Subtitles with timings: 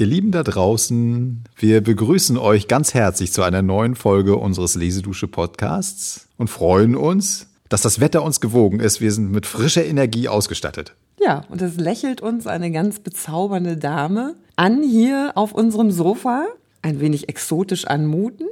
[0.00, 5.28] Ihr Lieben da draußen, wir begrüßen euch ganz herzlich zu einer neuen Folge unseres Lesedusche
[5.28, 9.02] Podcasts und freuen uns, dass das Wetter uns gewogen ist.
[9.02, 10.94] Wir sind mit frischer Energie ausgestattet.
[11.22, 16.46] Ja, und es lächelt uns eine ganz bezaubernde Dame an hier auf unserem Sofa,
[16.80, 18.48] ein wenig exotisch anmutend.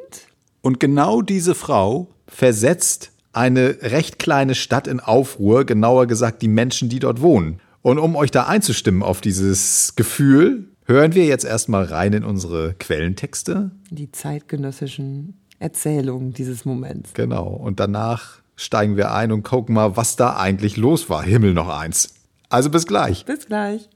[0.61, 6.91] Und genau diese Frau versetzt eine recht kleine Stadt in Aufruhr, genauer gesagt die Menschen,
[6.91, 7.61] die dort wohnen.
[7.81, 12.75] Und um euch da einzustimmen auf dieses Gefühl, hören wir jetzt erstmal rein in unsere
[12.75, 13.71] Quellentexte.
[13.91, 17.13] Die zeitgenössischen Erzählungen dieses Moments.
[17.15, 17.47] Genau.
[17.47, 21.23] Und danach steigen wir ein und gucken mal, was da eigentlich los war.
[21.23, 22.15] Himmel noch eins.
[22.49, 23.27] Also bis gleich.
[23.27, 23.89] Bis gleich.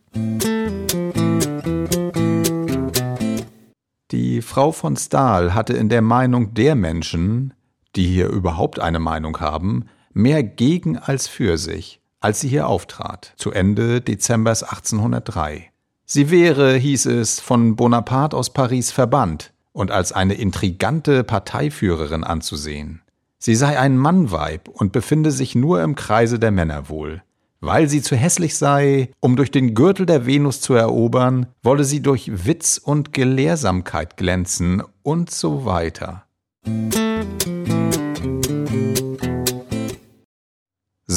[4.10, 7.54] Die Frau von Stahl hatte in der Meinung der Menschen,
[7.96, 13.32] die hier überhaupt eine Meinung haben, mehr gegen als für sich, als sie hier auftrat,
[13.36, 15.71] zu Ende Dezembers 1803.
[16.14, 23.00] Sie wäre, hieß es, von Bonaparte aus Paris verbannt und als eine intrigante Parteiführerin anzusehen.
[23.38, 27.22] Sie sei ein Mannweib und befinde sich nur im Kreise der Männer wohl.
[27.62, 32.02] Weil sie zu hässlich sei, um durch den Gürtel der Venus zu erobern, wolle sie
[32.02, 36.26] durch Witz und Gelehrsamkeit glänzen und so weiter.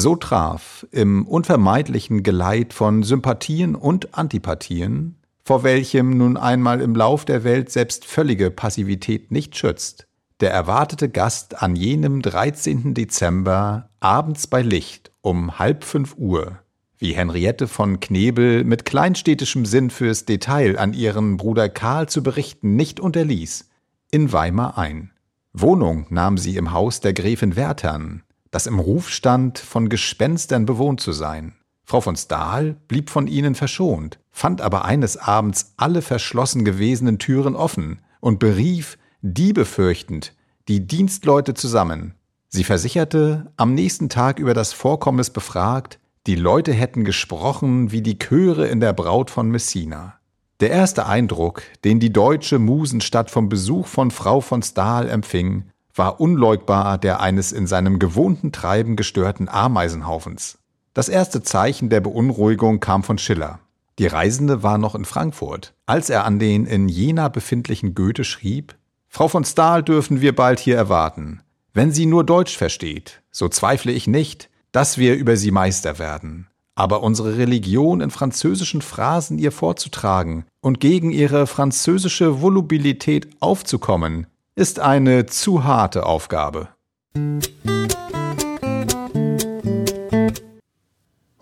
[0.06, 7.24] So traf im unvermeidlichen Geleit von Sympathien und Antipathien, vor welchem nun einmal im Lauf
[7.24, 10.06] der Welt selbst völlige Passivität nicht schützt,
[10.38, 12.94] der erwartete Gast an jenem 13.
[12.94, 16.60] Dezember abends bei Licht um halb fünf Uhr,
[16.98, 22.76] wie Henriette von Knebel mit kleinstädtischem Sinn fürs Detail an ihren Bruder Karl zu berichten
[22.76, 23.70] nicht unterließ,
[24.12, 25.10] in Weimar ein.
[25.52, 28.22] Wohnung nahm sie im Haus der Gräfin Werthern,
[28.56, 31.56] das im Ruf stand, von Gespenstern bewohnt zu sein.
[31.84, 37.54] Frau von Stahl blieb von ihnen verschont, fand aber eines Abends alle verschlossen gewesenen Türen
[37.54, 40.32] offen und berief, Diebe fürchtend,
[40.68, 42.14] die Dienstleute zusammen.
[42.48, 48.18] Sie versicherte, am nächsten Tag über das Vorkommnis befragt, die Leute hätten gesprochen wie die
[48.18, 50.14] Chöre in der Braut von Messina.
[50.60, 55.64] Der erste Eindruck, den die deutsche Musenstadt vom Besuch von Frau von Stahl empfing,
[55.96, 60.58] war unleugbar der eines in seinem gewohnten Treiben gestörten Ameisenhaufens.
[60.94, 63.60] Das erste Zeichen der Beunruhigung kam von Schiller.
[63.98, 68.76] Die Reisende war noch in Frankfurt, als er an den in Jena befindlichen Goethe schrieb,
[69.08, 71.40] Frau von Stahl dürfen wir bald hier erwarten.
[71.72, 76.48] Wenn sie nur Deutsch versteht, so zweifle ich nicht, dass wir über sie Meister werden.
[76.74, 84.26] Aber unsere Religion in französischen Phrasen ihr vorzutragen und gegen ihre französische Volubilität aufzukommen,
[84.58, 86.68] ist eine zu harte Aufgabe.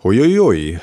[0.03, 0.79] Huiuiui,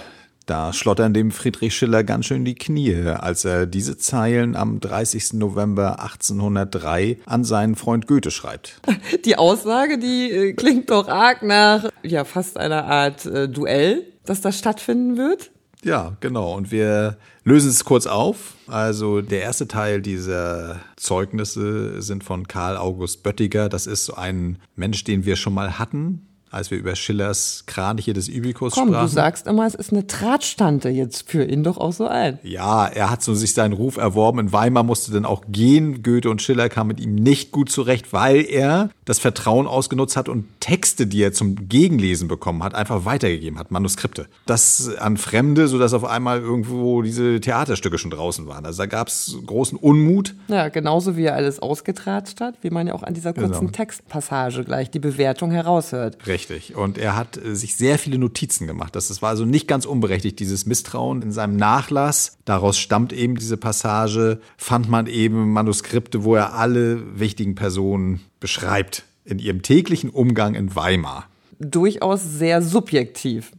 [0.47, 5.35] da schlottern dem Friedrich Schiller ganz schön die Knie, als er diese Zeilen am 30.
[5.35, 8.81] November 1803 an seinen Freund Goethe schreibt.
[9.27, 14.41] Die Aussage, die äh, klingt doch arg nach, ja, fast einer Art äh, Duell, das
[14.41, 15.51] da stattfinden wird.
[15.85, 16.55] Ja, genau.
[16.55, 18.55] Und wir lösen es kurz auf.
[18.69, 23.69] Also der erste Teil dieser Zeugnisse sind von Karl August Böttiger.
[23.69, 28.13] Das ist so ein Mensch, den wir schon mal hatten als wir über Schillers Kraniche
[28.13, 29.07] des Übikus Komm, sprachen.
[29.07, 30.89] du sagst immer, es ist eine Tratstante.
[30.91, 32.39] Jetzt führ ihn doch auch so ein.
[32.43, 34.39] Ja, er hat so sich seinen Ruf erworben.
[34.39, 36.03] In Weimar musste dann auch gehen.
[36.03, 40.29] Goethe und Schiller kamen mit ihm nicht gut zurecht, weil er das Vertrauen ausgenutzt hat
[40.29, 44.27] und Texte, die er zum Gegenlesen bekommen hat, einfach weitergegeben hat, Manuskripte.
[44.47, 48.67] Das an Fremde, sodass auf einmal irgendwo diese Theaterstücke schon draußen waren.
[48.67, 50.35] Also da gab es großen Unmut.
[50.49, 53.71] Ja, genauso wie er alles ausgetratscht hat, wie man ja auch an dieser kurzen Genau.
[53.73, 56.19] Textpassage gleich die Bewertung heraushört.
[56.27, 56.42] Richtig.
[56.77, 58.95] Und er hat äh, sich sehr viele Notizen gemacht.
[58.97, 61.23] Das, das war also nicht ganz unberechtigt, dieses Misstrauen.
[61.23, 67.19] In seinem Nachlass, daraus stammt eben diese Passage, fand man eben Manuskripte, wo er alle
[67.19, 71.29] wichtigen Personen beschreibt in ihrem täglichen Umgang in Weimar.
[71.59, 73.53] Durchaus sehr subjektiv.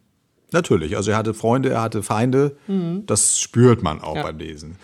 [0.52, 2.58] Natürlich, also er hatte Freunde, er hatte Feinde.
[3.08, 4.24] Das spürt man auch Ja.
[4.24, 4.76] beim Lesen.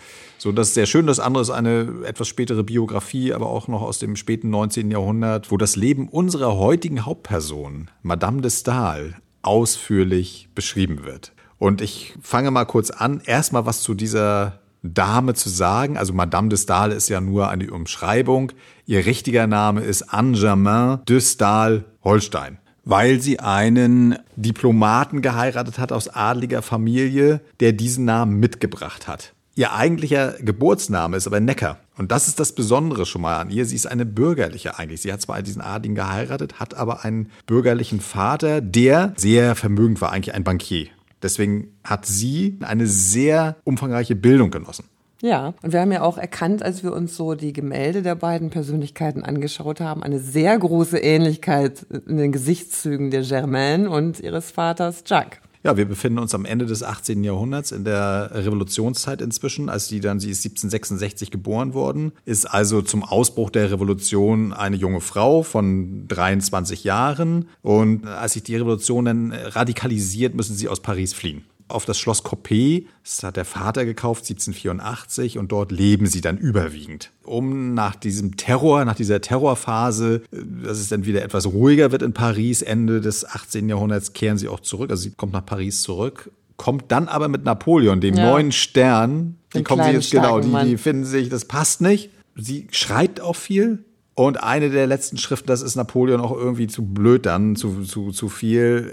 [0.42, 1.06] So, das ist sehr schön.
[1.06, 4.90] Das andere ist eine etwas spätere Biografie, aber auch noch aus dem späten 19.
[4.90, 11.32] Jahrhundert, wo das Leben unserer heutigen Hauptperson, Madame de Stael, ausführlich beschrieben wird.
[11.58, 15.98] Und ich fange mal kurz an, erstmal was zu dieser Dame zu sagen.
[15.98, 18.52] Also Madame de Stael ist ja nur eine Umschreibung.
[18.86, 26.08] Ihr richtiger Name ist Anne-Germain de Stael Holstein weil sie einen Diplomaten geheiratet hat aus
[26.08, 29.34] adliger Familie, der diesen Namen mitgebracht hat.
[29.56, 31.78] Ihr eigentlicher Geburtsname ist aber Necker.
[31.98, 33.66] Und das ist das Besondere schon mal an ihr.
[33.66, 35.02] Sie ist eine bürgerliche eigentlich.
[35.02, 40.12] Sie hat zwar diesen Adligen geheiratet, hat aber einen bürgerlichen Vater, der sehr vermögend war,
[40.12, 40.86] eigentlich ein Bankier.
[41.22, 44.84] Deswegen hat sie eine sehr umfangreiche Bildung genossen.
[45.22, 48.48] Ja, und wir haben ja auch erkannt, als wir uns so die Gemälde der beiden
[48.48, 55.04] Persönlichkeiten angeschaut haben, eine sehr große Ähnlichkeit in den Gesichtszügen der Germaine und ihres Vaters
[55.04, 55.38] Jacques.
[55.62, 57.22] Ja, wir befinden uns am Ende des 18.
[57.22, 62.80] Jahrhunderts in der Revolutionszeit inzwischen, als die dann, sie ist 1766 geboren worden, ist also
[62.80, 69.04] zum Ausbruch der Revolution eine junge Frau von 23 Jahren und als sich die Revolution
[69.04, 72.86] dann radikalisiert, müssen sie aus Paris fliehen auf das Schloss Coppet.
[73.02, 77.10] Das hat der Vater gekauft 1784 und dort leben sie dann überwiegend.
[77.22, 82.12] Um nach diesem Terror, nach dieser Terrorphase, dass es dann wieder etwas ruhiger wird in
[82.12, 83.68] Paris, Ende des 18.
[83.68, 84.90] Jahrhunderts, kehren sie auch zurück.
[84.90, 88.30] Also sie kommt nach Paris zurück, kommt dann aber mit Napoleon, dem ja.
[88.30, 89.36] neuen Stern.
[89.54, 92.10] Die kommen sie jetzt genau, die, die finden sich, das passt nicht.
[92.36, 93.84] Sie schreibt auch viel,
[94.26, 98.10] und eine der letzten Schriften, das ist Napoleon auch irgendwie zu blöd dann, zu, zu,
[98.10, 98.92] zu viel,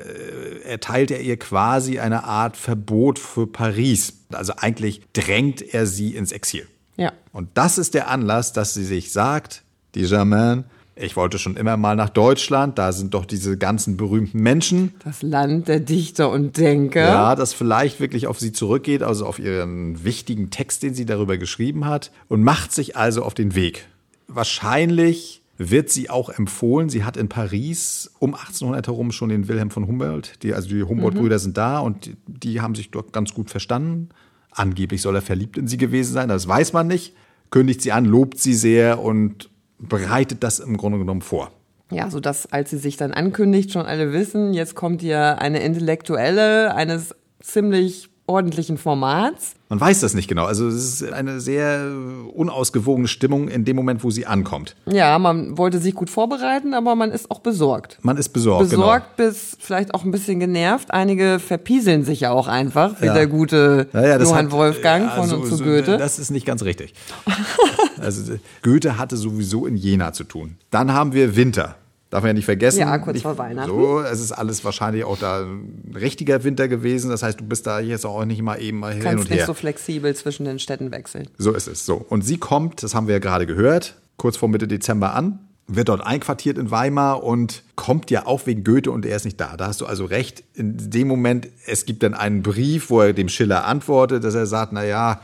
[0.63, 4.21] äh, erteilt er ihr quasi eine Art Verbot für Paris.
[4.31, 6.65] Also eigentlich drängt er sie ins Exil.
[6.95, 7.11] Ja.
[7.33, 9.63] Und das ist der Anlass, dass sie sich sagt,
[9.95, 10.63] die Germain,
[10.95, 14.93] ich wollte schon immer mal nach Deutschland, da sind doch diese ganzen berühmten Menschen.
[15.03, 17.01] Das Land der Dichter und Denker.
[17.01, 21.37] Ja, das vielleicht wirklich auf sie zurückgeht, also auf ihren wichtigen Text, den sie darüber
[21.37, 23.89] geschrieben hat, und macht sich also auf den Weg
[24.27, 26.89] wahrscheinlich wird sie auch empfohlen.
[26.89, 30.83] Sie hat in Paris um 1800 herum schon den Wilhelm von Humboldt, die, also die
[30.83, 31.41] Humboldt-Brüder mhm.
[31.41, 34.09] sind da und die, die, haben sich dort ganz gut verstanden.
[34.51, 37.15] Angeblich soll er verliebt in sie gewesen sein, das weiß man nicht.
[37.49, 41.51] Kündigt sie an, lobt sie sehr und bereitet das im Grunde genommen vor.
[41.91, 45.61] Ja, so dass als sie sich dann ankündigt, schon alle wissen, jetzt kommt ihr eine
[45.61, 49.55] Intellektuelle eines ziemlich ordentlichen Formats.
[49.69, 50.45] Man weiß das nicht genau.
[50.45, 51.91] Also es ist eine sehr
[52.33, 54.75] unausgewogene Stimmung in dem Moment, wo sie ankommt.
[54.85, 57.97] Ja, man wollte sich gut vorbereiten, aber man ist auch besorgt.
[58.01, 58.69] Man ist besorgt.
[58.69, 58.83] Genau.
[58.83, 59.29] Besorgt genau.
[59.29, 60.91] bis vielleicht auch ein bisschen genervt.
[60.91, 63.13] Einige verpieseln sich ja auch einfach, wie ja.
[63.13, 65.97] der gute ja, ja, Johann hat, Wolfgang von so, zu Goethe.
[65.97, 66.93] Das ist nicht ganz richtig.
[67.99, 70.57] also Goethe hatte sowieso in Jena zu tun.
[70.69, 71.75] Dann haben wir Winter.
[72.09, 72.79] Darf man ja nicht vergessen.
[72.79, 73.69] Ja, kurz vor Weihnachten.
[73.69, 77.09] So, es ist alles wahrscheinlich auch da ein richtiger Winter gewesen.
[77.09, 79.37] Das heißt, du bist da jetzt auch nicht mal eben mal hin Kannst und her.
[79.37, 81.27] nicht so flexibel zwischen den Städten wechseln.
[81.37, 81.85] So ist es.
[81.85, 81.95] So.
[81.95, 85.89] Und sie kommt, das haben wir ja gerade gehört, kurz vor Mitte Dezember an, wird
[85.89, 89.57] dort einquartiert in Weimar und kommt ja auch wegen Goethe und er ist nicht da.
[89.57, 90.45] Da hast du also recht.
[90.53, 94.45] In dem Moment, es gibt dann einen Brief, wo er dem Schiller antwortet, dass er
[94.45, 95.19] sagt, na ja,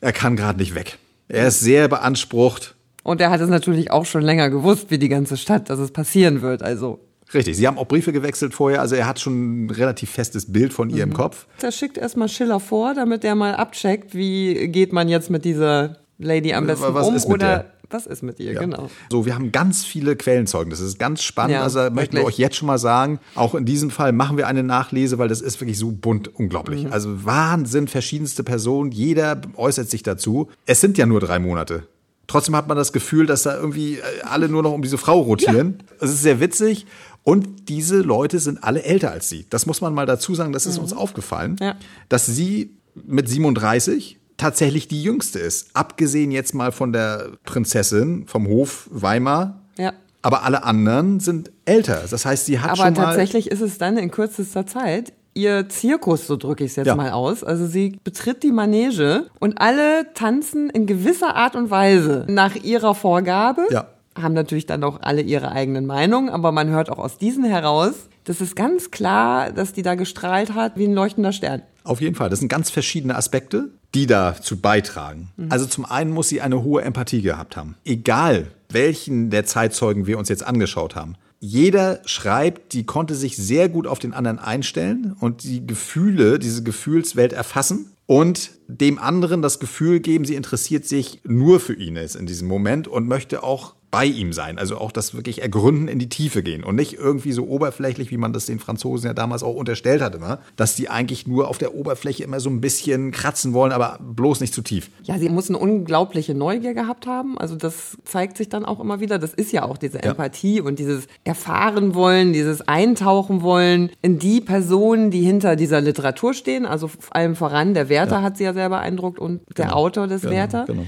[0.00, 0.98] er kann gerade nicht weg.
[1.26, 5.08] Er ist sehr beansprucht und er hat es natürlich auch schon länger gewusst, wie die
[5.08, 6.62] ganze Stadt, dass es passieren wird.
[6.62, 7.00] Also
[7.32, 10.72] Richtig, Sie haben auch Briefe gewechselt vorher, also er hat schon ein relativ festes Bild
[10.72, 11.12] von ihr mhm.
[11.12, 11.46] im Kopf.
[11.62, 15.98] Er schickt erstmal Schiller vor, damit er mal abcheckt, wie geht man jetzt mit dieser
[16.18, 17.72] Lady am besten was um ist mit oder der?
[17.88, 18.60] was ist mit ihr, ja.
[18.60, 18.90] genau.
[19.10, 20.70] So, wir haben ganz viele Quellenzeugen.
[20.70, 21.54] Das ist ganz spannend.
[21.54, 24.46] Ja, also möchten wir euch jetzt schon mal sagen, auch in diesem Fall machen wir
[24.46, 26.84] eine Nachlese, weil das ist wirklich so bunt unglaublich.
[26.84, 26.92] Mhm.
[26.92, 30.48] Also Wahnsinn, verschiedenste Personen, jeder äußert sich dazu.
[30.66, 31.84] Es sind ja nur drei Monate.
[32.30, 35.18] Trotzdem hat man das Gefühl, dass da irgendwie äh, alle nur noch um diese Frau
[35.18, 35.78] rotieren.
[35.80, 35.96] Ja.
[36.00, 36.86] Es ist sehr witzig.
[37.24, 39.46] Und diese Leute sind alle älter als sie.
[39.50, 40.84] Das muss man mal dazu sagen, das ist mhm.
[40.84, 41.74] uns aufgefallen, ja.
[42.08, 45.70] dass sie mit 37 tatsächlich die jüngste ist.
[45.74, 49.62] Abgesehen jetzt mal von der Prinzessin vom Hof Weimar.
[49.76, 49.92] Ja.
[50.22, 52.04] Aber alle anderen sind älter.
[52.08, 53.00] Das heißt, sie hat Aber schon mal.
[53.00, 56.86] Aber tatsächlich ist es dann in kürzester Zeit ihr Zirkus, so drücke ich es jetzt
[56.86, 56.94] ja.
[56.94, 57.44] mal aus.
[57.44, 62.94] Also sie betritt die Manege und alle tanzen in gewisser Art und Weise nach ihrer
[62.94, 63.66] Vorgabe.
[63.70, 63.86] Ja.
[64.20, 67.92] Haben natürlich dann auch alle ihre eigenen Meinungen, aber man hört auch aus diesen heraus,
[68.24, 71.62] das ist ganz klar, dass die da gestrahlt hat wie ein leuchtender Stern.
[71.84, 72.28] Auf jeden Fall.
[72.28, 75.30] Das sind ganz verschiedene Aspekte, die dazu beitragen.
[75.36, 75.46] Mhm.
[75.50, 77.76] Also zum einen muss sie eine hohe Empathie gehabt haben.
[77.84, 83.70] Egal, welchen der Zeitzeugen wir uns jetzt angeschaut haben jeder schreibt, die konnte sich sehr
[83.70, 89.58] gut auf den anderen einstellen und die Gefühle, diese Gefühlswelt erfassen und dem anderen das
[89.58, 93.74] Gefühl geben, sie interessiert sich nur für ihn ist in diesem Moment und möchte auch
[93.90, 94.58] bei ihm sein.
[94.58, 98.16] Also auch das wirklich ergründen, in die Tiefe gehen und nicht irgendwie so oberflächlich, wie
[98.16, 100.38] man das den Franzosen ja damals auch unterstellt hatte, ne?
[100.56, 104.40] dass die eigentlich nur auf der Oberfläche immer so ein bisschen kratzen wollen, aber bloß
[104.40, 104.90] nicht zu tief.
[105.02, 107.36] Ja, sie muss eine unglaubliche Neugier gehabt haben.
[107.38, 109.18] Also das zeigt sich dann auch immer wieder.
[109.18, 110.62] Das ist ja auch diese Empathie ja.
[110.62, 116.64] und dieses Erfahren wollen, dieses Eintauchen wollen in die Personen, die hinter dieser Literatur stehen.
[116.64, 118.22] Also vor allem voran der Werther ja.
[118.22, 119.76] hat sie ja sehr beeindruckt und der genau.
[119.76, 120.64] Autor des genau, Werther.
[120.66, 120.86] Genau.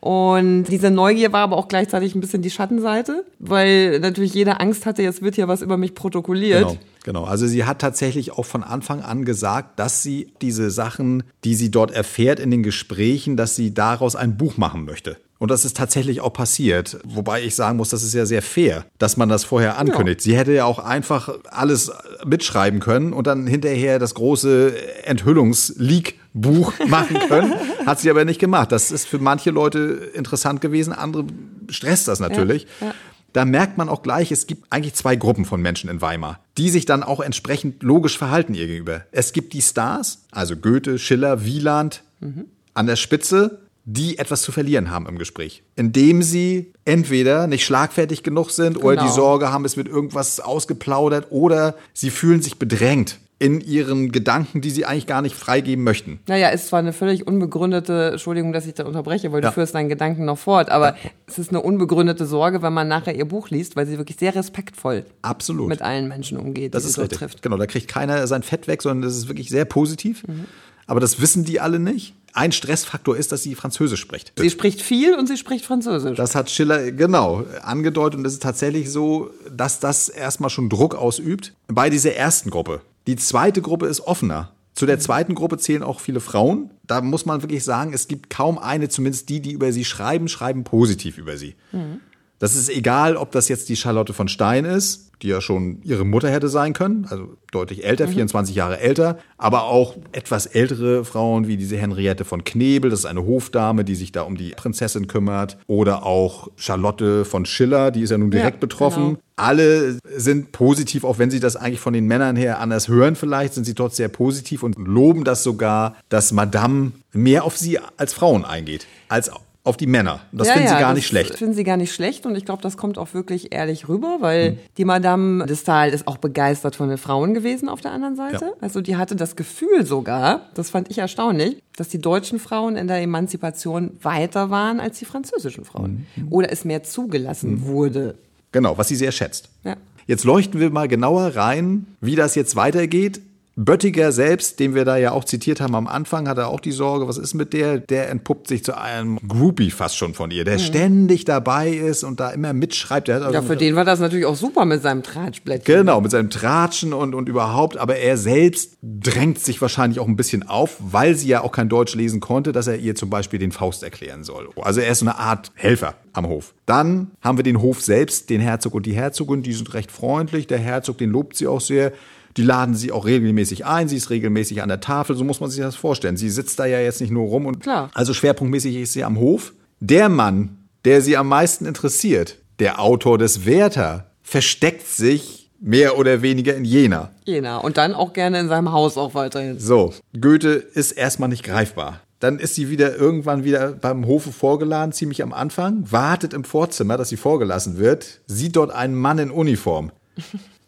[0.00, 4.86] Und diese Neugier war aber auch gleichzeitig ein bisschen die Schattenseite, weil natürlich jeder Angst
[4.86, 6.68] hatte, jetzt wird hier was über mich protokolliert.
[6.68, 7.24] Genau, genau.
[7.24, 11.72] Also sie hat tatsächlich auch von Anfang an gesagt, dass sie diese Sachen, die sie
[11.72, 15.16] dort erfährt in den Gesprächen, dass sie daraus ein Buch machen möchte.
[15.38, 16.98] Und das ist tatsächlich auch passiert.
[17.04, 20.20] Wobei ich sagen muss, das ist ja sehr fair, dass man das vorher ankündigt.
[20.20, 20.24] Ja.
[20.24, 21.92] Sie hätte ja auch einfach alles
[22.26, 27.54] mitschreiben können und dann hinterher das große Enthüllungsleak-Buch machen können.
[27.86, 28.72] Hat sie aber nicht gemacht.
[28.72, 31.24] Das ist für manche Leute interessant gewesen, andere
[31.68, 32.66] stresst das natürlich.
[32.80, 32.94] Ja, ja.
[33.34, 36.70] Da merkt man auch gleich, es gibt eigentlich zwei Gruppen von Menschen in Weimar, die
[36.70, 39.02] sich dann auch entsprechend logisch verhalten ihr gegenüber.
[39.12, 42.46] Es gibt die Stars, also Goethe, Schiller, Wieland, mhm.
[42.74, 45.62] an der Spitze die etwas zu verlieren haben im Gespräch.
[45.74, 48.86] Indem sie entweder nicht schlagfertig genug sind genau.
[48.86, 49.14] oder die genau.
[49.14, 54.70] Sorge haben, es wird irgendwas ausgeplaudert oder sie fühlen sich bedrängt in ihren Gedanken, die
[54.70, 56.18] sie eigentlich gar nicht freigeben möchten.
[56.26, 59.48] Naja, ist zwar eine völlig unbegründete, Entschuldigung, dass ich da unterbreche, weil ja.
[59.48, 61.10] du führst deinen Gedanken noch fort, aber ja.
[61.26, 64.34] es ist eine unbegründete Sorge, wenn man nachher ihr Buch liest, weil sie wirklich sehr
[64.34, 65.68] respektvoll Absolut.
[65.68, 67.18] mit allen Menschen umgeht, das die ist sie richtig.
[67.20, 67.42] trifft.
[67.42, 70.26] Genau, da kriegt keiner sein Fett weg, sondern das ist wirklich sehr positiv.
[70.26, 70.44] Mhm.
[70.86, 72.14] Aber das wissen die alle nicht.
[72.38, 74.32] Ein Stressfaktor ist, dass sie Französisch spricht.
[74.36, 76.16] Sie spricht viel und sie spricht Französisch.
[76.16, 80.94] Das hat Schiller genau angedeutet und es ist tatsächlich so, dass das erstmal schon Druck
[80.94, 82.80] ausübt bei dieser ersten Gruppe.
[83.08, 84.52] Die zweite Gruppe ist offener.
[84.74, 86.70] Zu der zweiten Gruppe zählen auch viele Frauen.
[86.86, 90.28] Da muss man wirklich sagen, es gibt kaum eine, zumindest die, die über sie schreiben,
[90.28, 91.56] schreiben positiv über sie.
[91.72, 91.98] Mhm.
[92.38, 96.04] Das ist egal, ob das jetzt die Charlotte von Stein ist die ja schon ihre
[96.04, 98.12] Mutter hätte sein können, also deutlich älter, mhm.
[98.12, 103.06] 24 Jahre älter, aber auch etwas ältere Frauen wie diese Henriette von Knebel, das ist
[103.06, 108.02] eine Hofdame, die sich da um die Prinzessin kümmert, oder auch Charlotte von Schiller, die
[108.02, 109.04] ist ja nun direkt ja, betroffen.
[109.04, 109.18] Genau.
[109.36, 113.54] Alle sind positiv, auch wenn sie das eigentlich von den Männern her anders hören vielleicht,
[113.54, 118.14] sind sie dort sehr positiv und loben das sogar, dass Madame mehr auf sie als
[118.14, 119.30] Frauen eingeht, als
[119.64, 120.20] auf die Männer.
[120.32, 121.30] Das ja, finden ja, sie gar nicht schlecht.
[121.30, 124.18] Das finden sie gar nicht schlecht und ich glaube, das kommt auch wirklich ehrlich rüber,
[124.20, 124.58] weil hm.
[124.78, 128.44] die Madame de Stael ist auch begeistert von den Frauen gewesen auf der anderen Seite.
[128.44, 128.52] Ja.
[128.60, 132.88] Also die hatte das Gefühl sogar, das fand ich erstaunlich, dass die deutschen Frauen in
[132.88, 136.06] der Emanzipation weiter waren als die französischen Frauen.
[136.16, 136.28] Mhm.
[136.30, 137.64] Oder es mehr zugelassen mhm.
[137.66, 138.14] wurde.
[138.52, 139.50] Genau, was sie sehr schätzt.
[139.64, 139.76] Ja.
[140.06, 143.20] Jetzt leuchten wir mal genauer rein, wie das jetzt weitergeht.
[143.60, 146.70] Böttiger selbst, den wir da ja auch zitiert haben am Anfang, hat er auch die
[146.70, 147.78] Sorge, was ist mit der?
[147.78, 150.62] Der entpuppt sich zu einem Groupie fast schon von ihr, der mhm.
[150.62, 153.10] ständig dabei ist und da immer mitschreibt.
[153.10, 155.74] Also ja, für den war das natürlich auch super mit seinem Tratschblättchen.
[155.74, 157.78] Genau, mit seinem Tratschen und, und überhaupt.
[157.78, 161.68] Aber er selbst drängt sich wahrscheinlich auch ein bisschen auf, weil sie ja auch kein
[161.68, 164.48] Deutsch lesen konnte, dass er ihr zum Beispiel den Faust erklären soll.
[164.62, 166.54] Also er ist so eine Art Helfer am Hof.
[166.64, 170.46] Dann haben wir den Hof selbst, den Herzog und die Herzogin, die sind recht freundlich.
[170.46, 171.92] Der Herzog, den lobt sie auch sehr.
[172.38, 175.50] Die laden sie auch regelmäßig ein, sie ist regelmäßig an der Tafel, so muss man
[175.50, 176.16] sich das vorstellen.
[176.16, 177.90] Sie sitzt da ja jetzt nicht nur rum und Klar.
[177.94, 179.52] also schwerpunktmäßig ist sie am Hof.
[179.80, 186.22] Der Mann, der sie am meisten interessiert, der Autor des Werther, versteckt sich mehr oder
[186.22, 187.10] weniger in Jena.
[187.24, 189.58] Jena und dann auch gerne in seinem Haus auch weiterhin.
[189.58, 192.02] So, Goethe ist erstmal nicht greifbar.
[192.20, 196.96] Dann ist sie wieder irgendwann wieder beim Hofe vorgeladen, ziemlich am Anfang, wartet im Vorzimmer,
[196.96, 199.90] dass sie vorgelassen wird, sieht dort einen Mann in Uniform.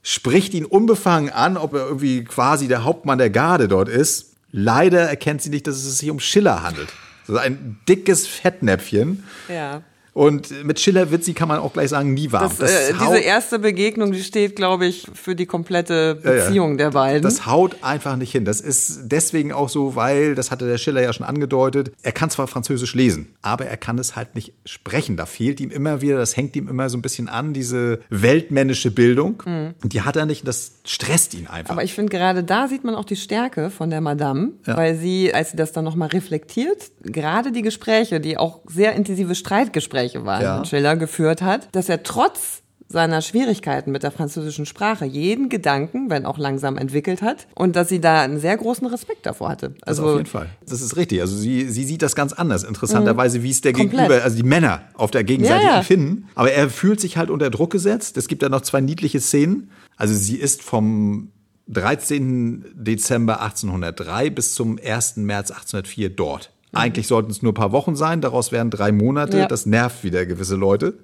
[0.03, 4.35] Spricht ihn unbefangen an, ob er irgendwie quasi der Hauptmann der Garde dort ist.
[4.53, 6.89] Leider erkennt sie nicht, dass es sich um Schiller handelt.
[7.27, 9.25] So ein dickes Fettnäpfchen.
[9.49, 9.83] Ja.
[10.13, 12.45] Und mit Schiller wird sie, kann man auch gleich sagen, nie warm.
[12.45, 16.77] Das, das äh, diese erste Begegnung, die steht, glaube ich, für die komplette Beziehung ja.
[16.77, 17.23] der beiden.
[17.23, 18.45] Das haut einfach nicht hin.
[18.45, 22.31] Das ist deswegen auch so, weil, das hatte der Schiller ja schon angedeutet, er kann
[22.31, 25.17] zwar Französisch lesen, aber er kann es halt nicht sprechen.
[25.17, 28.91] Da fehlt ihm immer wieder, das hängt ihm immer so ein bisschen an, diese weltmännische
[28.91, 29.43] Bildung.
[29.45, 29.75] Mhm.
[29.83, 31.73] Und die hat er nicht, das stresst ihn einfach.
[31.73, 34.77] Aber ich finde, gerade da sieht man auch die Stärke von der Madame, ja.
[34.77, 39.35] weil sie, als sie das dann nochmal reflektiert, gerade die Gespräche, die auch sehr intensive
[39.35, 40.65] Streitgespräche Gespräche waren, ja.
[40.65, 46.27] Schiller geführt hat, dass er trotz seiner Schwierigkeiten mit der französischen Sprache jeden Gedanken, wenn
[46.27, 49.75] auch langsam entwickelt hat und dass sie da einen sehr großen Respekt davor hatte.
[49.83, 50.49] Also, also auf jeden Fall.
[50.69, 51.21] Das ist richtig.
[51.21, 52.65] Also sie, sie sieht das ganz anders.
[52.65, 54.09] Interessanterweise, wie es der Komplett.
[54.09, 55.83] Gegenüber, also die Männer auf der Gegenseite ja, ja.
[55.83, 56.29] finden.
[56.35, 58.17] Aber er fühlt sich halt unter Druck gesetzt.
[58.17, 59.71] Es gibt da noch zwei niedliche Szenen.
[59.97, 61.31] Also sie ist vom
[61.69, 62.65] 13.
[62.75, 65.19] Dezember 1803 bis zum 1.
[65.19, 66.51] März 1804 dort.
[66.73, 69.39] Eigentlich sollten es nur ein paar Wochen sein, daraus wären drei Monate.
[69.39, 69.47] Ja.
[69.47, 70.95] Das nervt wieder gewisse Leute.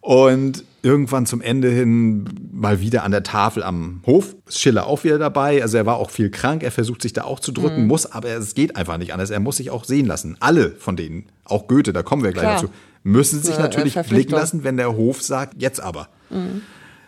[0.00, 4.36] Und irgendwann zum Ende hin mal wieder an der Tafel am Hof.
[4.46, 5.60] Ist Schiller auch wieder dabei.
[5.60, 6.62] Also er war auch viel krank.
[6.62, 7.88] Er versucht sich da auch zu drücken, mhm.
[7.88, 9.30] muss, aber es geht einfach nicht anders.
[9.30, 10.36] Er muss sich auch sehen lassen.
[10.38, 12.54] Alle von denen, auch Goethe, da kommen wir gleich Klar.
[12.54, 12.68] dazu,
[13.02, 16.08] müssen sich natürlich blicken lassen, wenn der Hof sagt, jetzt aber.
[16.30, 16.62] Mhm.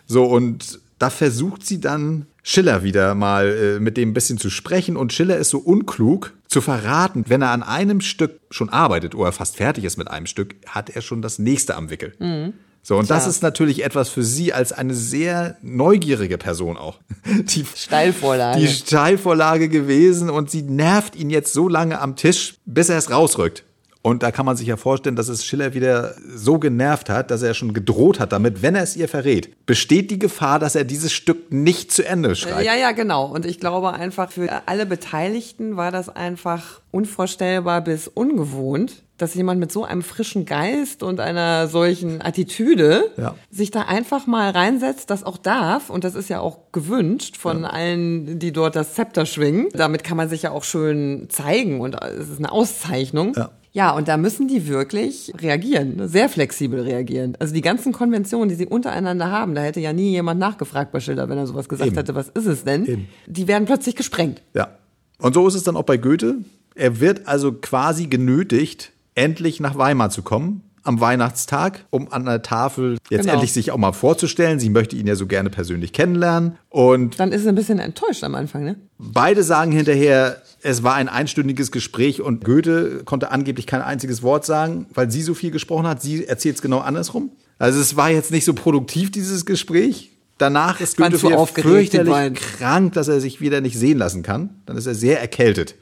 [0.05, 4.49] So, und da versucht sie dann Schiller wieder mal äh, mit dem ein bisschen zu
[4.49, 9.15] sprechen und Schiller ist so unklug zu verraten, wenn er an einem Stück schon arbeitet
[9.15, 12.13] oder fast fertig ist mit einem Stück, hat er schon das nächste am Wickel.
[12.19, 12.53] Mhm.
[12.81, 13.19] So, und Klar.
[13.19, 16.99] das ist natürlich etwas für sie als eine sehr neugierige Person auch.
[17.25, 18.59] Die Steilvorlage.
[18.59, 23.11] Die Steilvorlage gewesen und sie nervt ihn jetzt so lange am Tisch, bis er es
[23.11, 23.63] rausrückt.
[24.01, 27.41] Und da kann man sich ja vorstellen, dass es Schiller wieder so genervt hat, dass
[27.41, 30.85] er schon gedroht hat damit, wenn er es ihr verrät, besteht die Gefahr, dass er
[30.85, 32.63] dieses Stück nicht zu Ende schreibt.
[32.65, 33.25] Ja, ja, genau.
[33.25, 39.59] Und ich glaube einfach, für alle Beteiligten war das einfach unvorstellbar bis ungewohnt, dass jemand
[39.59, 43.35] mit so einem frischen Geist und einer solchen Attitüde Ja.
[43.51, 45.89] sich da einfach mal reinsetzt, das auch darf.
[45.89, 49.67] Und das ist ja auch gewünscht von allen, die dort das Zepter schwingen.
[49.73, 53.33] Damit kann man sich ja auch schön zeigen und es ist eine Auszeichnung.
[53.35, 53.49] Ja.
[53.71, 57.35] Ja, und da müssen die wirklich reagieren, sehr flexibel reagieren.
[57.39, 60.99] Also die ganzen Konventionen, die sie untereinander haben, da hätte ja nie jemand nachgefragt bei
[60.99, 61.97] Schiller, wenn er sowas gesagt Eben.
[61.97, 62.85] hätte, was ist es denn?
[62.85, 63.07] Eben.
[63.27, 64.41] Die werden plötzlich gesprengt.
[64.55, 64.77] Ja.
[65.19, 66.37] Und so ist es dann auch bei Goethe.
[66.75, 70.63] Er wird also quasi genötigt, endlich nach Weimar zu kommen.
[70.89, 73.33] Am Weihnachtstag, um an der Tafel jetzt Genau.
[73.33, 74.59] endlich sich auch mal vorzustellen.
[74.59, 76.57] Sie möchte ihn ja so gerne persönlich kennenlernen.
[76.69, 78.75] Und Dann ist sie ein bisschen enttäuscht am Anfang, ne?
[78.97, 84.45] beide sagen hinterher, es war ein einstündiges Gespräch und Goethe konnte angeblich kein einziges Wort
[84.45, 86.01] sagen, weil sie so viel gesprochen hat.
[86.01, 87.29] Sie erzählt es genau andersrum.
[87.59, 90.11] Also es war jetzt nicht so produktiv, dieses Gespräch.
[90.39, 94.49] Danach ist Goethe fürchterlich krank, dass er sich wieder nicht sehen lassen kann.
[94.65, 95.75] Dann ist er sehr erkältet.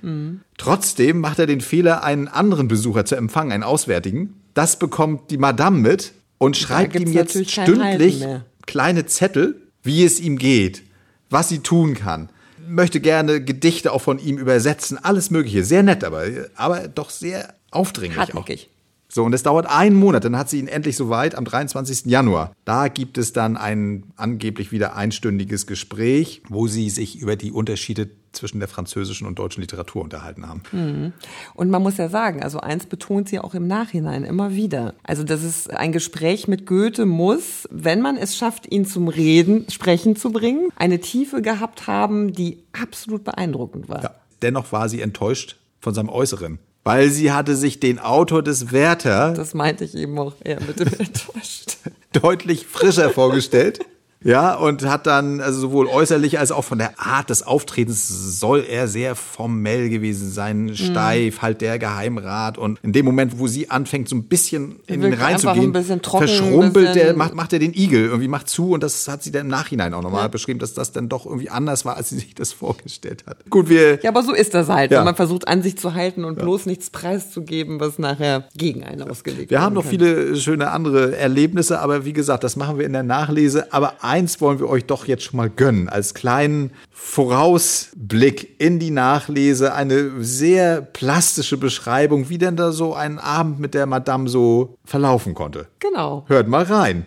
[0.58, 4.34] Trotzdem macht er den Fehler, einen anderen Besucher zu empfangen, einen Auswärtigen.
[4.58, 8.26] Das bekommt die Madame mit und schreibt ihm jetzt stündlich
[8.66, 10.82] kleine Zettel, wie es ihm geht,
[11.30, 12.30] was sie tun kann.
[12.68, 15.64] Möchte gerne Gedichte auch von ihm übersetzen, alles Mögliche.
[15.64, 16.24] Sehr nett, aber,
[16.56, 18.28] aber doch sehr aufdringlich auch.
[18.30, 18.72] Hartnäckig.
[19.10, 22.06] So, und es dauert einen Monat, dann hat sie ihn endlich soweit am 23.
[22.06, 22.52] Januar.
[22.66, 28.10] Da gibt es dann ein angeblich wieder einstündiges Gespräch, wo sie sich über die Unterschiede
[28.38, 31.14] zwischen der französischen und deutschen Literatur unterhalten haben.
[31.54, 34.94] Und man muss ja sagen, also eins betont sie auch im Nachhinein immer wieder.
[35.04, 39.66] Also, dass es ein Gespräch mit Goethe muss, wenn man es schafft, ihn zum Reden,
[39.70, 44.04] Sprechen zu bringen, eine Tiefe gehabt haben, die absolut beeindruckend war.
[44.04, 44.12] Ja.
[44.42, 49.34] Dennoch war sie enttäuscht von seinem Äußeren, weil sie hatte sich den Autor des Werther
[49.34, 51.78] Das meinte ich eben auch eher mit dem enttäuscht.
[52.14, 53.80] deutlich frischer vorgestellt.
[54.24, 58.66] Ja, und hat dann, also sowohl äußerlich als auch von der Art des Auftretens soll
[58.68, 62.58] er sehr formell gewesen sein, steif, halt der Geheimrat.
[62.58, 66.96] Und in dem Moment, wo sie anfängt, so ein bisschen in ihn reinzugehen, trocken, verschrumpelt
[66.96, 68.72] der, macht, macht er den Igel, irgendwie macht zu.
[68.72, 71.50] Und das hat sie dann im Nachhinein auch nochmal beschrieben, dass das dann doch irgendwie
[71.50, 73.38] anders war, als sie sich das vorgestellt hat.
[73.50, 74.98] Gut, wir, Ja, aber so ist das halt, Ja.
[75.00, 79.04] wenn man versucht, an sich zu halten und bloß nichts preiszugeben, was nachher gegen einen
[79.04, 79.92] ausgelegt Wir haben noch kann.
[79.92, 83.72] viele schöne andere Erlebnisse, aber wie gesagt, das machen wir in der Nachlese.
[83.74, 88.90] Aber eins wollen wir euch doch jetzt schon mal gönnen, als kleinen Vorausblick in die
[88.90, 94.76] Nachlese, eine sehr plastische Beschreibung, wie denn da so ein Abend mit der Madame so
[94.84, 95.68] verlaufen konnte.
[95.78, 96.26] Genau.
[96.28, 97.06] Hört mal rein.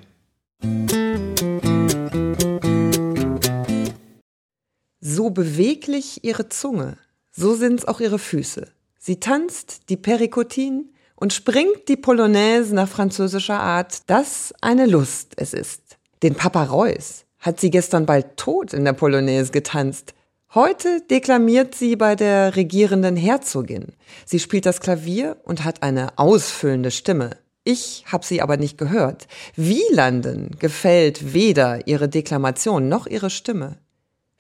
[5.01, 6.97] So beweglich ihre Zunge,
[7.33, 8.69] so sind's auch ihre Füße.
[9.01, 15.55] Sie tanzt die Perikotin und springt die Polonaise nach französischer Art, dass eine Lust es
[15.55, 15.90] ist.
[16.23, 20.13] Den Papa Reus hat sie gestern bald tot in der Polonaise getanzt.
[20.55, 23.95] Heute deklamiert sie bei der regierenden Herzogin.
[24.27, 27.31] Sie spielt das Klavier und hat eine ausfüllende Stimme.
[27.65, 29.29] Ich hab sie aber nicht gehört.
[29.57, 33.79] Wielanden gefällt weder ihre Deklamation noch ihre Stimme.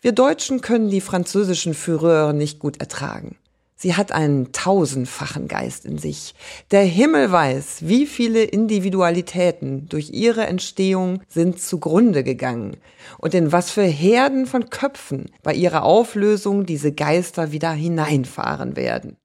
[0.03, 3.37] Wir Deutschen können die französischen Führer nicht gut ertragen.
[3.83, 6.35] Sie hat einen tausendfachen Geist in sich.
[6.71, 12.77] Der Himmel weiß, wie viele Individualitäten durch ihre Entstehung sind zugrunde gegangen
[13.17, 19.17] und in was für Herden von Köpfen bei ihrer Auflösung diese Geister wieder hineinfahren werden.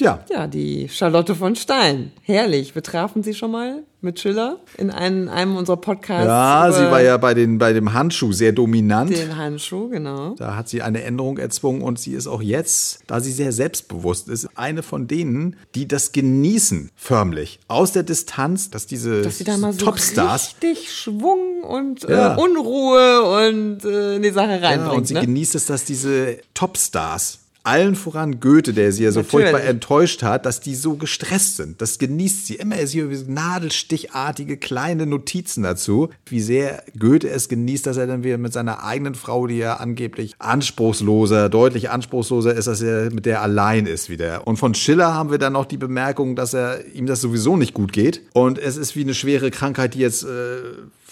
[0.00, 2.10] Ja, Ja, die Charlotte von Stein.
[2.22, 2.74] Herrlich.
[2.74, 6.24] Wir trafen sie schon mal mit Schiller in einem, einem unserer Podcasts.
[6.26, 9.10] ja sie war ja bei, den, bei dem Handschuh sehr dominant.
[9.14, 10.34] Den Handschuh, genau.
[10.38, 14.28] Da hat sie eine Änderung erzwungen und sie ist auch jetzt, da sie sehr selbstbewusst
[14.30, 19.44] ist, eine von denen, die das genießen, förmlich, aus der Distanz, dass diese dass sie
[19.44, 22.36] da mal so Topstars richtig Schwung und Ja.
[22.36, 24.96] äh, Unruhe und äh, in die Sache Ja, reinbringt.
[24.96, 25.20] und sie ne?
[25.20, 29.50] genießt es, dass diese Topstars, allen voran Goethe, der sie ja so Natürlich.
[29.50, 31.80] furchtbar enttäuscht hat, dass die so gestresst sind.
[31.80, 32.54] Das genießt sie.
[32.54, 38.06] Immer ist hier so nadelstichartige kleine Notizen dazu, wie sehr Goethe es genießt, dass er
[38.06, 43.12] dann wieder mit seiner eigenen Frau, die ja angeblich anspruchsloser, deutlich anspruchsloser ist, dass er
[43.12, 44.46] mit der allein ist wieder.
[44.46, 47.74] Und von Schiller haben wir dann noch die Bemerkung, dass er ihm das sowieso nicht
[47.74, 48.22] gut geht.
[48.32, 50.26] Und es ist wie eine schwere Krankheit, die jetzt äh,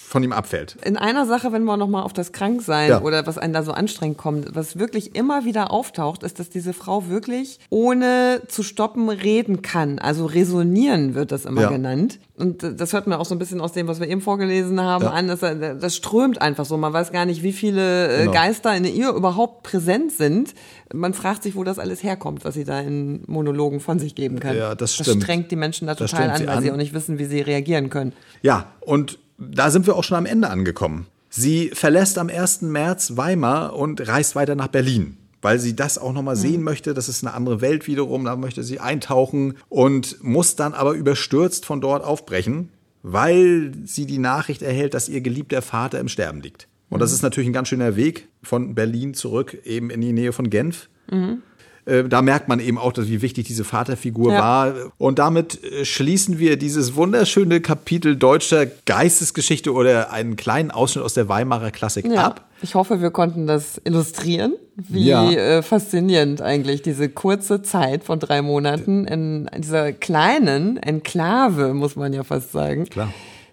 [0.09, 0.77] von ihm abfällt.
[0.85, 3.03] In einer Sache, wenn wir nochmal auf das Kranksein ja.
[3.03, 6.73] oder was einen da so anstrengend kommt, was wirklich immer wieder auftaucht, ist, dass diese
[6.73, 9.99] Frau wirklich ohne zu stoppen reden kann.
[9.99, 11.68] Also resonieren wird das immer ja.
[11.68, 12.21] genannt.
[12.38, 15.05] Und das hört man auch so ein bisschen aus dem, was wir eben vorgelesen haben,
[15.05, 15.11] ja.
[15.11, 15.29] an.
[15.29, 16.79] Das, das strömt einfach so.
[16.79, 18.33] Man weiß gar nicht, wie viele äh, genau.
[18.33, 20.55] Geister in ihr überhaupt präsent sind.
[20.90, 24.40] Man fragt sich, wo das alles herkommt, was sie da in Monologen von sich geben
[24.40, 24.57] kann.
[24.57, 25.09] Ja, das stimmt.
[25.09, 26.62] Das strengt die Menschen da total an, weil an.
[26.62, 28.14] sie auch nicht wissen, wie sie reagieren können.
[28.40, 31.07] Ja, und da sind wir auch schon am Ende angekommen.
[31.31, 32.62] Sie verlässt am 1.
[32.62, 36.40] März Weimar und reist weiter nach Berlin weil sie das auch nochmal mhm.
[36.40, 36.94] sehen möchte.
[36.94, 41.66] Das ist eine andere Welt wiederum, da möchte sie eintauchen und muss dann aber überstürzt
[41.66, 42.70] von dort aufbrechen,
[43.03, 46.68] weil sie die Nachricht erhält, dass ihr geliebter Vater im Sterben liegt.
[46.90, 47.16] Und das mhm.
[47.16, 50.88] ist natürlich ein ganz schöner Weg von Berlin zurück eben in die Nähe von Genf.
[51.11, 51.42] Mhm.
[51.88, 54.40] Äh, da merkt man eben auch, wie wichtig diese Vaterfigur ja.
[54.40, 54.74] war.
[54.98, 61.14] Und damit äh, schließen wir dieses wunderschöne Kapitel deutscher Geistesgeschichte oder einen kleinen Ausschnitt aus
[61.14, 62.27] der Weimarer Klassik ja.
[62.27, 62.44] ab.
[62.61, 65.31] Ich hoffe, wir konnten das illustrieren, wie ja.
[65.31, 72.12] äh, faszinierend eigentlich diese kurze Zeit von drei Monaten in dieser kleinen Enklave, muss man
[72.12, 72.87] ja fast sagen.
[72.87, 73.12] Klar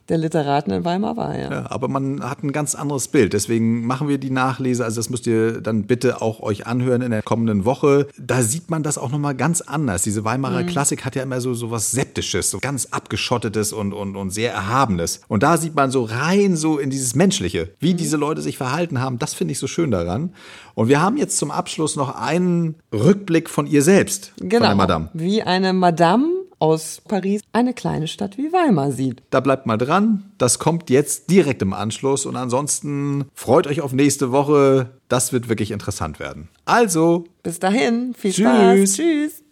[0.09, 1.51] der Literaten in Weimar war, ja.
[1.51, 1.71] ja.
[1.71, 3.33] Aber man hat ein ganz anderes Bild.
[3.33, 4.83] Deswegen machen wir die Nachlese.
[4.83, 8.07] Also das müsst ihr dann bitte auch euch anhören in der kommenden Woche.
[8.17, 10.03] Da sieht man das auch nochmal ganz anders.
[10.03, 10.67] Diese Weimarer mhm.
[10.67, 14.53] Klassik hat ja immer so, so was Septisches, so ganz abgeschottetes und, und, und sehr
[14.53, 15.21] Erhabenes.
[15.27, 17.97] Und da sieht man so rein so in dieses Menschliche, wie mhm.
[17.97, 19.17] diese Leute sich verhalten haben.
[19.17, 20.33] Das finde ich so schön daran.
[20.75, 24.57] Und wir haben jetzt zum Abschluss noch einen Rückblick von ihr selbst, genau.
[24.57, 25.09] von der Madame.
[25.13, 29.21] Wie eine Madame aus Paris eine kleine Stadt wie Weimar sieht.
[29.29, 30.31] Da bleibt mal dran.
[30.37, 32.25] Das kommt jetzt direkt im Anschluss.
[32.25, 34.91] Und ansonsten freut euch auf nächste Woche.
[35.07, 36.49] Das wird wirklich interessant werden.
[36.65, 37.25] Also.
[37.43, 38.13] Bis dahin.
[38.13, 38.45] Viel tschüss.
[38.45, 38.93] Spaß.
[38.93, 39.43] Tschüss.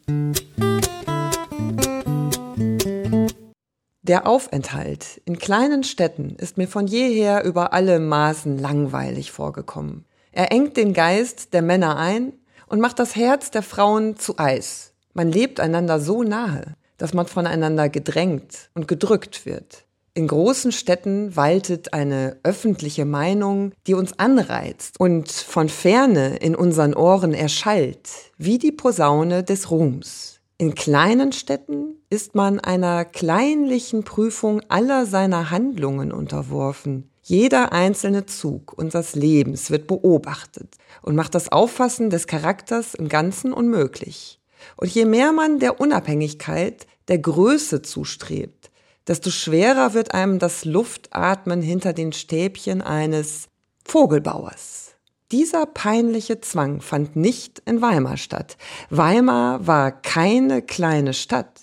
[4.01, 10.05] Der Aufenthalt in kleinen Städten ist mir von jeher über alle Maßen langweilig vorgekommen.
[10.33, 12.33] Er engt den Geist der Männer ein
[12.67, 14.93] und macht das Herz der Frauen zu Eis.
[15.13, 19.83] Man lebt einander so nahe dass man voneinander gedrängt und gedrückt wird.
[20.13, 26.93] In großen Städten waltet eine öffentliche Meinung, die uns anreizt und von ferne in unseren
[26.93, 30.39] Ohren erschallt, wie die Posaune des Ruhms.
[30.57, 37.09] In kleinen Städten ist man einer kleinlichen Prüfung aller seiner Handlungen unterworfen.
[37.21, 43.51] Jeder einzelne Zug unseres Lebens wird beobachtet und macht das Auffassen des Charakters im Ganzen
[43.51, 44.39] unmöglich.
[44.77, 48.71] Und je mehr man der Unabhängigkeit der Größe zustrebt,
[49.07, 53.47] desto schwerer wird einem das Luftatmen hinter den Stäbchen eines
[53.85, 54.91] Vogelbauers.
[55.31, 58.55] Dieser peinliche Zwang fand nicht in Weimar statt.
[58.89, 61.61] Weimar war keine kleine Stadt.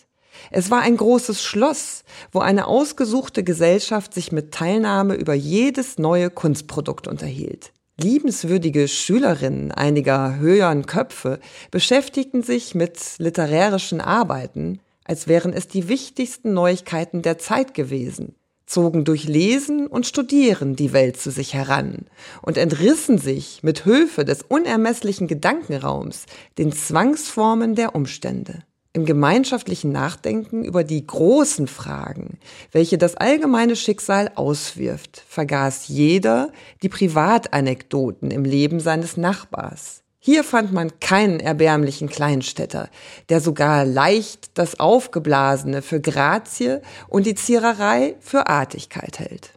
[0.50, 6.30] Es war ein großes Schloss, wo eine ausgesuchte Gesellschaft sich mit Teilnahme über jedes neue
[6.30, 7.72] Kunstprodukt unterhielt.
[7.96, 11.38] Liebenswürdige Schülerinnen einiger höheren Köpfe
[11.70, 19.04] beschäftigten sich mit literärischen Arbeiten, als wären es die wichtigsten Neuigkeiten der Zeit gewesen, zogen
[19.04, 22.06] durch Lesen und Studieren die Welt zu sich heran
[22.42, 26.26] und entrissen sich mit Hilfe des unermesslichen Gedankenraums
[26.58, 28.62] den Zwangsformen der Umstände.
[28.92, 32.38] Im gemeinschaftlichen Nachdenken über die großen Fragen,
[32.70, 36.52] welche das allgemeine Schicksal auswirft, vergaß jeder
[36.84, 40.04] die Privatanekdoten im Leben seines Nachbars.
[40.22, 42.90] Hier fand man keinen erbärmlichen Kleinstädter,
[43.30, 49.52] der sogar leicht das Aufgeblasene für Grazie und die Ziererei für Artigkeit hält.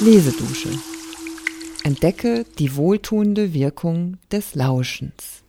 [0.00, 0.70] Lesedusche.
[1.84, 5.39] Entdecke die wohltuende Wirkung des Lauschens.